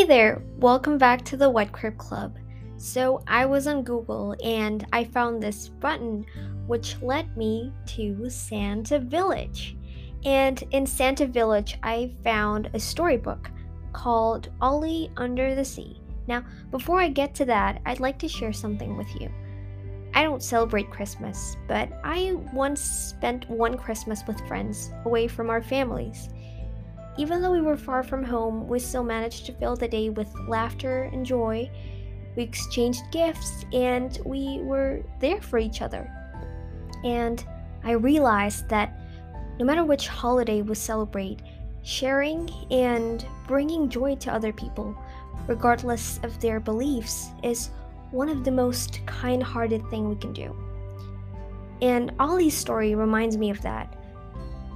[0.00, 2.38] Hey there, welcome back to the Wet Crib Club.
[2.78, 6.24] So, I was on Google and I found this button
[6.66, 9.76] which led me to Santa Village.
[10.24, 13.50] And in Santa Village, I found a storybook
[13.92, 16.00] called Ollie Under the Sea.
[16.26, 19.30] Now, before I get to that, I'd like to share something with you.
[20.14, 25.62] I don't celebrate Christmas, but I once spent one Christmas with friends away from our
[25.62, 26.30] families.
[27.18, 30.28] Even though we were far from home, we still managed to fill the day with
[30.48, 31.70] laughter and joy
[32.36, 36.10] we exchanged gifts and we were there for each other.
[37.04, 37.44] And
[37.84, 38.98] I realized that
[39.58, 41.42] no matter which holiday we celebrate,
[41.82, 44.96] sharing and bringing joy to other people,
[45.46, 47.70] regardless of their beliefs, is
[48.10, 50.56] one of the most kind hearted thing we can do.
[51.82, 53.96] And Ollie's story reminds me of that.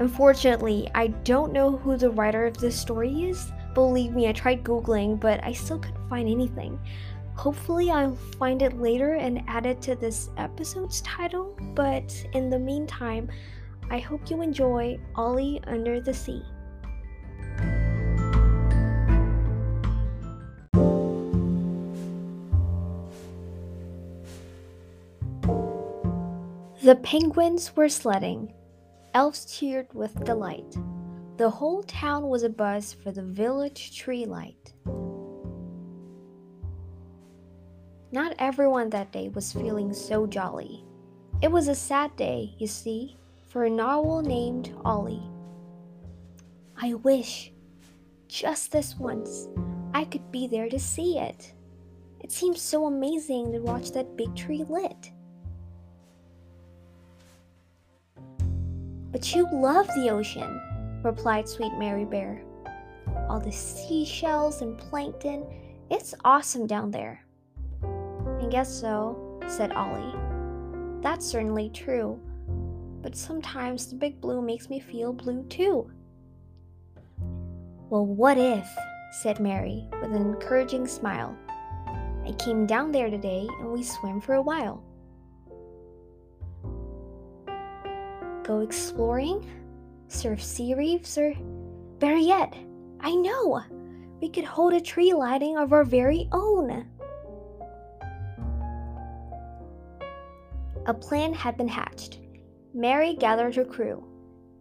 [0.01, 3.53] Unfortunately, I don't know who the writer of this story is.
[3.75, 6.79] Believe me, I tried Googling, but I still couldn't find anything.
[7.37, 12.59] Hopefully, I'll find it later and add it to this episode's title, but in the
[12.59, 13.29] meantime,
[13.91, 16.43] I hope you enjoy Ollie Under the Sea.
[26.83, 28.53] The penguins were sledding.
[29.15, 30.77] Elves cheered with delight.
[31.37, 34.73] The whole town was abuzz for the village tree light.
[38.11, 40.85] Not everyone that day was feeling so jolly.
[41.43, 43.17] It was a sad day, you see,
[43.49, 45.23] for a narwhal named Ollie.
[46.77, 47.53] I wish,
[48.27, 49.47] just this once,
[49.93, 51.55] I could be there to see it.
[52.19, 55.13] It seems so amazing to watch that big tree lit.
[59.15, 60.61] But you love the ocean,
[61.05, 62.43] replied Sweet Mary Bear.
[63.29, 65.47] All the seashells and plankton,
[65.89, 67.25] it's awesome down there.
[67.85, 70.19] I guess so, said Ollie.
[71.01, 72.21] That's certainly true,
[73.03, 75.89] but sometimes the big blue makes me feel blue too.
[77.91, 78.67] Well, what if,
[79.23, 81.37] said Mary with an encouraging smile.
[82.27, 84.83] I came down there today and we swam for a while.
[88.45, 89.51] Go exploring?
[90.09, 91.17] Surf sea reefs?
[91.17, 91.35] Or
[91.99, 92.55] better yet,
[93.01, 93.63] I know!
[94.21, 96.87] We could hold a tree lighting of our very own!
[100.87, 102.21] A plan had been hatched.
[102.75, 104.07] Mary gathered her crew,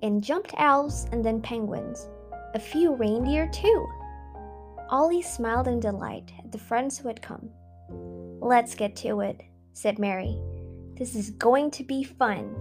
[0.02, 2.08] and jumped elves and then penguins,
[2.54, 3.88] a few reindeer too.
[4.90, 7.50] Ollie smiled in delight at the friends who had come.
[8.40, 9.42] Let's get to it,
[9.74, 10.40] said Mary.
[10.98, 12.56] This is going to be fun.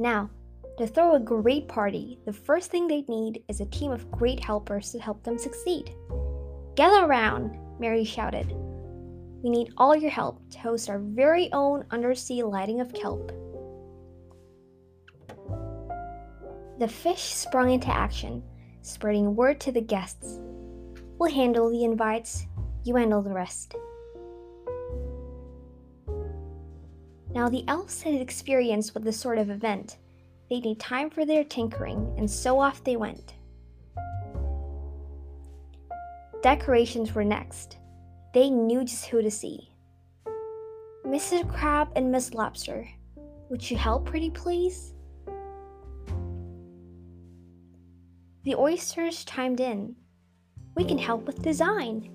[0.00, 0.30] Now,
[0.78, 4.42] to throw a great party, the first thing they need is a team of great
[4.42, 5.94] helpers to help them succeed.
[6.74, 8.50] Gather around, Mary shouted.
[9.42, 13.30] We need all your help to host our very own undersea lighting of kelp.
[16.78, 18.42] The fish sprung into action,
[18.80, 20.40] spreading word to the guests.
[21.18, 22.46] We'll handle the invites,
[22.84, 23.74] you handle the rest.
[27.32, 29.98] Now, the elves had experience with this sort of event.
[30.48, 33.34] They need time for their tinkering, and so off they went.
[36.42, 37.78] Decorations were next.
[38.34, 39.70] They knew just who to see.
[41.06, 41.48] Mrs.
[41.52, 42.88] Crab and Miss Lobster,
[43.48, 44.94] would you help pretty please?
[48.44, 49.94] The oysters chimed in.
[50.76, 52.10] We can help with design.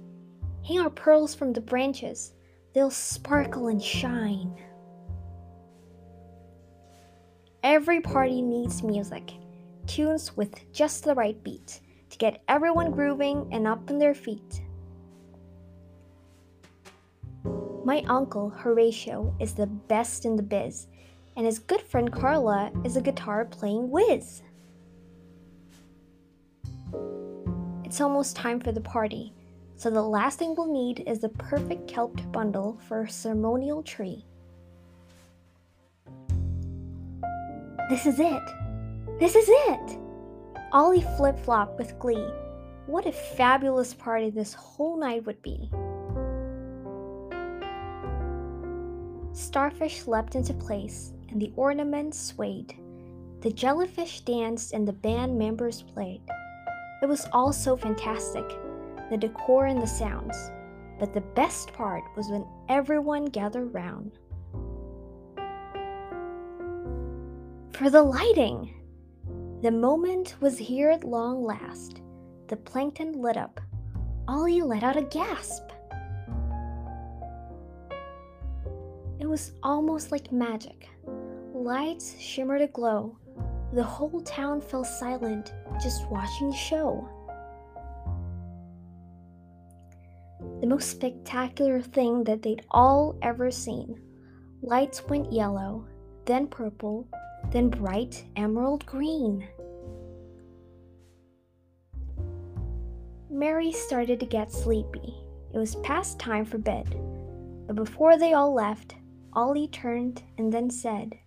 [0.67, 2.33] Hang our pearls from the branches.
[2.73, 4.55] They'll sparkle and shine.
[7.65, 9.33] Every party needs music,
[9.87, 11.81] tunes with just the right beat
[12.11, 14.61] to get everyone grooving and up on their feet.
[17.83, 20.85] My uncle, Horatio, is the best in the biz,
[21.35, 24.43] and his good friend Carla is a guitar playing whiz.
[27.83, 29.33] It's almost time for the party,
[29.75, 34.23] so the last thing we'll need is the perfect kelp bundle for a ceremonial tree.
[37.87, 38.43] This is it!
[39.19, 39.99] This is it!
[40.71, 42.27] Ollie flip flopped with glee.
[42.87, 45.69] What a fabulous party this whole night would be!
[49.33, 52.75] Starfish leapt into place, and the ornaments swayed.
[53.41, 56.21] The jellyfish danced, and the band members played.
[57.03, 58.45] It was all so fantastic
[59.11, 60.51] the decor and the sounds.
[60.97, 64.17] But the best part was when everyone gathered round.
[67.77, 68.73] For the lighting!
[69.61, 71.99] The moment was here at long last.
[72.47, 73.59] the plankton lit up.
[74.29, 75.63] Ollie let out a gasp.
[79.19, 80.87] It was almost like magic.
[81.53, 83.17] Lights shimmered a glow.
[83.73, 87.05] The whole town fell silent, just watching the show.
[90.61, 93.99] The most spectacular thing that they'd all ever seen.
[94.61, 95.87] Lights went yellow,
[96.25, 97.07] then purple,
[97.51, 99.47] then bright emerald green.
[103.29, 105.13] Mary started to get sleepy.
[105.53, 106.95] It was past time for bed.
[107.67, 108.95] But before they all left,
[109.33, 111.17] Ollie turned and then said,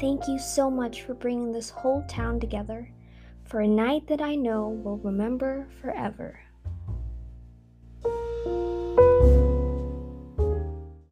[0.00, 2.90] Thank you so much for bringing this whole town together
[3.44, 6.40] for a night that I know we'll remember forever.